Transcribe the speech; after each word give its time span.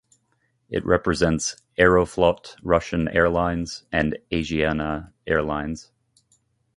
It 0.67 0.83
represents 0.83 1.61
Aeroflot 1.77 2.55
Russian 2.63 3.07
Airlines 3.09 3.83
and 3.91 4.17
Asiana 4.31 5.13
Airlines. 5.27 5.91